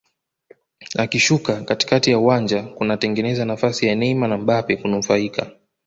Akishuka 0.97 1.61
katikati 1.61 2.11
ya 2.11 2.19
uwanja 2.19 2.63
kunatengeza 2.63 3.45
nafasi 3.45 3.85
kwa 3.85 3.95
Neymar 3.95 4.29
na 4.29 4.37
Mbappe 4.37 4.75
kunufaika 4.77 5.51